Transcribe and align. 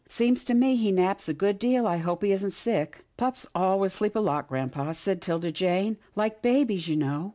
"Seems 0.09 0.43
to 0.45 0.55
me 0.55 0.77
he 0.77 0.91
naps 0.91 1.29
a 1.29 1.33
good 1.35 1.59
deal. 1.59 1.85
I 1.85 1.97
hope 1.97 2.23
he 2.23 2.31
isn't 2.31 2.53
sick."" 2.53 3.05
Pups 3.17 3.45
always 3.53 3.93
sleep 3.93 4.15
a 4.15 4.19
lot, 4.19 4.47
grampa," 4.49 4.95
said 4.95 5.21
'Tilda 5.21 5.51
Jane," 5.51 5.97
like 6.15 6.41
babies, 6.41 6.87
you 6.87 6.95
know. 6.97 7.29